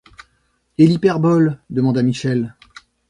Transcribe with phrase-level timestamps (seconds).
[0.79, 1.59] Et l’hyperbole?
[1.69, 2.55] demanda Michel.